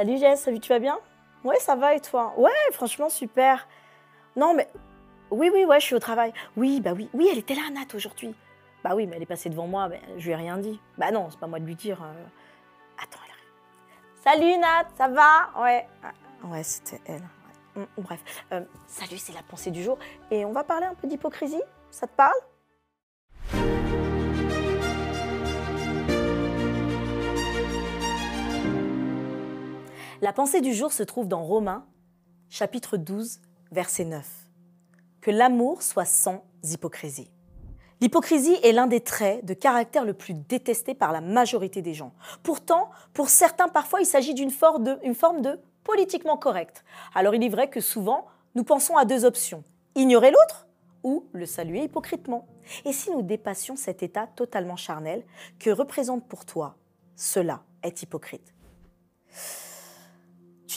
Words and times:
Salut 0.00 0.16
Jess, 0.16 0.40
salut, 0.44 0.60
tu 0.60 0.70
vas 0.70 0.78
bien? 0.78 0.98
Ouais, 1.44 1.58
ça 1.58 1.76
va 1.76 1.94
et 1.94 2.00
toi? 2.00 2.32
Ouais, 2.38 2.50
franchement, 2.72 3.10
super. 3.10 3.68
Non, 4.34 4.54
mais. 4.54 4.66
Oui, 5.30 5.50
oui, 5.52 5.66
ouais, 5.66 5.78
je 5.78 5.84
suis 5.84 5.94
au 5.94 5.98
travail. 5.98 6.32
Oui, 6.56 6.80
bah 6.80 6.92
oui. 6.96 7.10
Oui, 7.12 7.28
elle 7.30 7.36
était 7.36 7.54
là, 7.54 7.68
Nat, 7.70 7.84
aujourd'hui. 7.94 8.34
Bah 8.82 8.92
oui, 8.94 9.06
mais 9.06 9.16
elle 9.16 9.22
est 9.24 9.26
passée 9.26 9.50
devant 9.50 9.66
moi, 9.66 9.90
je 10.16 10.24
lui 10.24 10.30
ai 10.30 10.36
rien 10.36 10.56
dit. 10.56 10.80
Bah 10.96 11.10
non, 11.10 11.28
c'est 11.28 11.38
pas 11.38 11.48
moi 11.48 11.58
de 11.60 11.66
lui 11.66 11.74
dire. 11.74 12.02
euh. 12.02 12.24
Attends, 12.96 13.18
elle 13.26 13.34
arrive. 13.34 14.48
Salut 14.48 14.58
Nat, 14.58 14.88
ça 14.96 15.08
va? 15.08 15.60
Ouais. 15.62 15.86
Ouais, 16.44 16.62
c'était 16.62 17.02
elle. 17.04 17.28
Mm, 17.76 17.84
Bref. 17.98 18.20
Euh, 18.52 18.62
salut, 18.86 19.18
c'est 19.18 19.34
la 19.34 19.42
pensée 19.42 19.70
du 19.70 19.82
jour. 19.82 19.98
Et 20.30 20.46
on 20.46 20.52
va 20.52 20.64
parler 20.64 20.86
un 20.86 20.94
peu 20.94 21.08
d'hypocrisie? 21.08 21.60
Ça 21.90 22.06
te 22.06 22.16
parle? 22.16 22.32
La 30.22 30.34
pensée 30.34 30.60
du 30.60 30.74
jour 30.74 30.92
se 30.92 31.02
trouve 31.02 31.28
dans 31.28 31.42
Romains, 31.42 31.86
chapitre 32.50 32.98
12, 32.98 33.40
verset 33.72 34.04
9. 34.04 34.28
Que 35.22 35.30
l'amour 35.30 35.82
soit 35.82 36.04
sans 36.04 36.44
hypocrisie. 36.62 37.30
L'hypocrisie 38.02 38.58
est 38.62 38.72
l'un 38.72 38.86
des 38.86 39.00
traits 39.00 39.42
de 39.46 39.54
caractère 39.54 40.04
le 40.04 40.12
plus 40.12 40.34
détesté 40.34 40.92
par 40.92 41.12
la 41.12 41.22
majorité 41.22 41.80
des 41.80 41.94
gens. 41.94 42.12
Pourtant, 42.42 42.90
pour 43.14 43.30
certains, 43.30 43.68
parfois, 43.68 44.02
il 44.02 44.06
s'agit 44.06 44.34
d'une 44.34 44.50
forme 44.50 44.84
de, 44.84 44.98
une 45.04 45.14
forme 45.14 45.40
de 45.40 45.58
politiquement 45.84 46.36
correct. 46.36 46.84
Alors 47.14 47.34
il 47.34 47.42
est 47.42 47.48
vrai 47.48 47.70
que 47.70 47.80
souvent, 47.80 48.26
nous 48.54 48.64
pensons 48.64 48.98
à 48.98 49.06
deux 49.06 49.24
options. 49.24 49.64
Ignorer 49.94 50.32
l'autre 50.32 50.66
ou 51.02 51.24
le 51.32 51.46
saluer 51.46 51.84
hypocritement. 51.84 52.46
Et 52.84 52.92
si 52.92 53.10
nous 53.10 53.22
dépassions 53.22 53.74
cet 53.74 54.02
état 54.02 54.26
totalement 54.26 54.76
charnel, 54.76 55.24
que 55.58 55.70
représente 55.70 56.28
pour 56.28 56.44
toi 56.44 56.76
cela? 57.16 57.62
Est 57.82 58.02
hypocrite? 58.02 58.52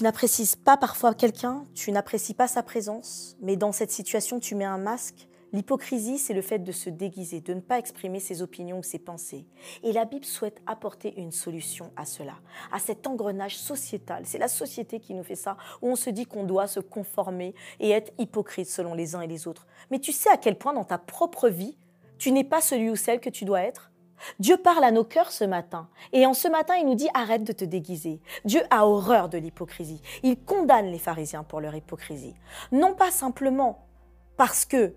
Tu 0.03 0.05
n'apprécies 0.05 0.57
pas 0.57 0.75
parfois 0.75 1.13
quelqu'un, 1.13 1.63
tu 1.73 1.89
n'apprécies 1.93 2.33
pas 2.33 2.49
sa 2.49 2.61
présence, 2.61 3.37
mais 3.39 3.55
dans 3.55 3.71
cette 3.71 3.89
situation, 3.89 4.41
tu 4.41 4.53
mets 4.53 4.65
un 4.65 4.77
masque. 4.77 5.29
L'hypocrisie, 5.53 6.17
c'est 6.17 6.33
le 6.33 6.41
fait 6.41 6.59
de 6.59 6.73
se 6.73 6.89
déguiser, 6.89 7.39
de 7.39 7.53
ne 7.53 7.61
pas 7.61 7.79
exprimer 7.79 8.19
ses 8.19 8.41
opinions 8.41 8.79
ou 8.79 8.83
ses 8.83 8.99
pensées. 8.99 9.45
Et 9.81 9.93
la 9.93 10.03
Bible 10.03 10.25
souhaite 10.25 10.61
apporter 10.65 11.13
une 11.15 11.31
solution 11.31 11.93
à 11.95 12.03
cela, 12.03 12.33
à 12.73 12.79
cet 12.79 13.07
engrenage 13.07 13.57
sociétal. 13.57 14.23
C'est 14.25 14.39
la 14.39 14.49
société 14.49 14.99
qui 14.99 15.13
nous 15.13 15.23
fait 15.23 15.37
ça, 15.37 15.55
où 15.81 15.87
on 15.87 15.95
se 15.95 16.09
dit 16.09 16.25
qu'on 16.25 16.43
doit 16.43 16.67
se 16.67 16.81
conformer 16.81 17.55
et 17.79 17.91
être 17.91 18.11
hypocrite 18.17 18.67
selon 18.67 18.93
les 18.95 19.15
uns 19.15 19.21
et 19.21 19.27
les 19.27 19.47
autres. 19.47 19.67
Mais 19.89 19.99
tu 19.99 20.11
sais 20.11 20.29
à 20.29 20.35
quel 20.35 20.57
point 20.57 20.73
dans 20.73 20.83
ta 20.83 20.97
propre 20.97 21.47
vie, 21.47 21.77
tu 22.17 22.33
n'es 22.33 22.43
pas 22.43 22.59
celui 22.59 22.89
ou 22.89 22.97
celle 22.97 23.21
que 23.21 23.29
tu 23.29 23.45
dois 23.45 23.61
être? 23.61 23.92
Dieu 24.39 24.57
parle 24.57 24.83
à 24.83 24.91
nos 24.91 25.03
cœurs 25.03 25.31
ce 25.31 25.43
matin. 25.43 25.89
Et 26.11 26.25
en 26.25 26.33
ce 26.33 26.47
matin, 26.47 26.75
il 26.75 26.85
nous 26.85 26.95
dit 26.95 27.09
arrête 27.13 27.43
de 27.43 27.53
te 27.53 27.65
déguiser. 27.65 28.21
Dieu 28.45 28.61
a 28.69 28.87
horreur 28.87 29.29
de 29.29 29.37
l'hypocrisie. 29.37 30.01
Il 30.23 30.39
condamne 30.43 30.91
les 30.91 30.99
pharisiens 30.99 31.43
pour 31.43 31.61
leur 31.61 31.75
hypocrisie. 31.75 32.35
Non 32.71 32.93
pas 32.93 33.11
simplement 33.11 33.85
parce 34.37 34.65
que 34.65 34.95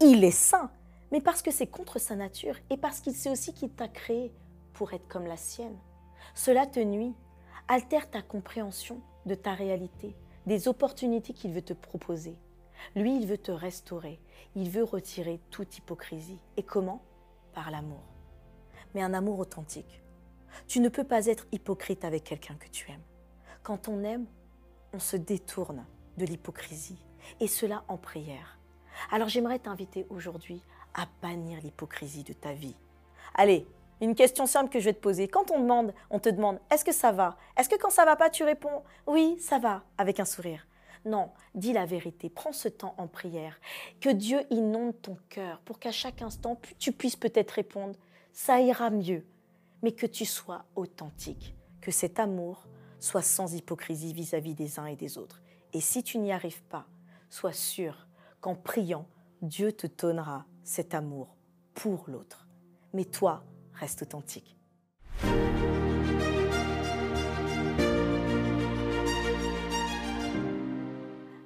il 0.00 0.24
est 0.24 0.30
saint, 0.30 0.70
mais 1.10 1.20
parce 1.20 1.42
que 1.42 1.50
c'est 1.50 1.66
contre 1.66 1.98
sa 1.98 2.16
nature 2.16 2.56
et 2.70 2.76
parce 2.76 3.00
qu'il 3.00 3.14
sait 3.14 3.30
aussi 3.30 3.54
qu'il 3.54 3.70
t'a 3.70 3.88
créé 3.88 4.32
pour 4.74 4.92
être 4.92 5.08
comme 5.08 5.26
la 5.26 5.36
sienne. 5.36 5.78
Cela 6.34 6.66
te 6.66 6.80
nuit, 6.80 7.14
altère 7.68 8.10
ta 8.10 8.20
compréhension 8.20 9.00
de 9.24 9.34
ta 9.34 9.54
réalité, 9.54 10.14
des 10.44 10.68
opportunités 10.68 11.32
qu'il 11.32 11.52
veut 11.52 11.62
te 11.62 11.72
proposer. 11.72 12.38
Lui, 12.94 13.16
il 13.16 13.26
veut 13.26 13.38
te 13.38 13.52
restaurer. 13.52 14.20
Il 14.54 14.70
veut 14.70 14.84
retirer 14.84 15.40
toute 15.50 15.78
hypocrisie. 15.78 16.38
Et 16.56 16.62
comment? 16.62 17.02
Par 17.54 17.70
l'amour 17.70 18.15
mais 18.96 19.02
un 19.02 19.12
amour 19.12 19.38
authentique. 19.38 20.02
Tu 20.66 20.80
ne 20.80 20.88
peux 20.88 21.04
pas 21.04 21.26
être 21.26 21.46
hypocrite 21.52 22.02
avec 22.02 22.24
quelqu'un 22.24 22.54
que 22.54 22.68
tu 22.68 22.90
aimes. 22.90 23.04
Quand 23.62 23.88
on 23.88 24.02
aime, 24.02 24.24
on 24.94 24.98
se 24.98 25.18
détourne 25.18 25.84
de 26.16 26.24
l'hypocrisie, 26.24 27.04
et 27.38 27.46
cela 27.46 27.84
en 27.88 27.98
prière. 27.98 28.58
Alors 29.10 29.28
j'aimerais 29.28 29.58
t'inviter 29.58 30.06
aujourd'hui 30.08 30.62
à 30.94 31.06
bannir 31.20 31.60
l'hypocrisie 31.60 32.24
de 32.24 32.32
ta 32.32 32.54
vie. 32.54 32.74
Allez, 33.34 33.66
une 34.00 34.14
question 34.14 34.46
simple 34.46 34.70
que 34.70 34.80
je 34.80 34.86
vais 34.86 34.94
te 34.94 35.00
poser. 35.00 35.28
Quand 35.28 35.50
on 35.50 35.60
demande, 35.60 35.92
on 36.08 36.18
te 36.18 36.30
demande 36.30 36.58
est-ce 36.70 36.84
que 36.86 36.92
ça 36.92 37.12
va? 37.12 37.36
Est-ce 37.58 37.68
que 37.68 37.76
quand 37.76 37.90
ça 37.90 38.06
va 38.06 38.16
pas, 38.16 38.30
tu 38.30 38.44
réponds 38.44 38.82
oui, 39.06 39.36
ça 39.38 39.58
va, 39.58 39.84
avec 39.98 40.20
un 40.20 40.24
sourire 40.24 40.66
non, 41.04 41.30
dis 41.54 41.72
la 41.72 41.86
vérité, 41.86 42.28
prends 42.28 42.52
ce 42.52 42.66
temps 42.66 42.96
en 42.98 43.06
prière, 43.06 43.60
que 44.00 44.08
Dieu 44.08 44.40
inonde 44.50 45.00
ton 45.00 45.16
cœur 45.28 45.60
pour 45.60 45.78
qu'à 45.78 45.92
chaque 45.92 46.20
instant, 46.20 46.60
tu 46.80 46.90
puisses 46.90 47.14
peut-être 47.14 47.52
répondre 47.52 47.94
ça 48.36 48.60
ira 48.60 48.90
mieux, 48.90 49.24
mais 49.82 49.92
que 49.92 50.04
tu 50.04 50.26
sois 50.26 50.66
authentique, 50.76 51.56
que 51.80 51.90
cet 51.90 52.20
amour 52.20 52.68
soit 53.00 53.22
sans 53.22 53.54
hypocrisie 53.54 54.12
vis-à-vis 54.12 54.54
des 54.54 54.78
uns 54.78 54.84
et 54.84 54.94
des 54.94 55.16
autres. 55.16 55.40
Et 55.72 55.80
si 55.80 56.02
tu 56.02 56.18
n'y 56.18 56.32
arrives 56.32 56.62
pas, 56.64 56.86
sois 57.30 57.54
sûr 57.54 58.06
qu'en 58.42 58.54
priant, 58.54 59.06
Dieu 59.40 59.72
te 59.72 59.86
donnera 59.86 60.44
cet 60.64 60.94
amour 60.94 61.34
pour 61.72 62.04
l'autre. 62.08 62.46
Mais 62.92 63.06
toi, 63.06 63.42
reste 63.72 64.02
authentique. 64.02 64.58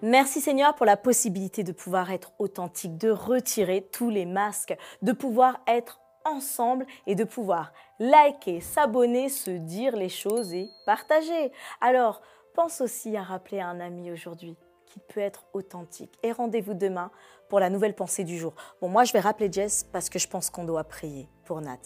Merci 0.02 0.40
Seigneur 0.40 0.74
pour 0.74 0.86
la 0.86 0.96
possibilité 0.96 1.62
de 1.62 1.70
pouvoir 1.70 2.10
être 2.10 2.32
authentique, 2.40 2.98
de 2.98 3.10
retirer 3.10 3.88
tous 3.92 4.10
les 4.10 4.26
masques, 4.26 4.76
de 5.02 5.12
pouvoir 5.12 5.60
être 5.68 6.00
ensemble 6.24 6.86
et 7.06 7.14
de 7.14 7.24
pouvoir 7.24 7.72
liker, 7.98 8.60
s'abonner, 8.60 9.28
se 9.28 9.50
dire 9.50 9.96
les 9.96 10.08
choses 10.08 10.52
et 10.52 10.70
partager. 10.86 11.52
Alors, 11.80 12.20
pense 12.54 12.80
aussi 12.80 13.16
à 13.16 13.22
rappeler 13.22 13.60
à 13.60 13.68
un 13.68 13.80
ami 13.80 14.10
aujourd'hui 14.10 14.56
qu'il 14.86 15.02
peut 15.02 15.20
être 15.20 15.44
authentique. 15.52 16.18
Et 16.22 16.32
rendez-vous 16.32 16.74
demain 16.74 17.10
pour 17.48 17.60
la 17.60 17.70
nouvelle 17.70 17.94
pensée 17.94 18.24
du 18.24 18.38
jour. 18.38 18.54
Bon, 18.80 18.88
moi, 18.88 19.04
je 19.04 19.12
vais 19.12 19.20
rappeler 19.20 19.50
Jess 19.50 19.84
parce 19.84 20.08
que 20.08 20.18
je 20.18 20.28
pense 20.28 20.50
qu'on 20.50 20.64
doit 20.64 20.84
prier 20.84 21.28
pour 21.44 21.60
Nat. 21.60 21.78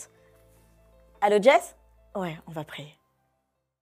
Allô, 1.21 1.41
Jess? 1.41 1.77
Ouais, 2.15 2.39
on 2.47 2.53
va 2.53 2.65
prier. 2.65 2.99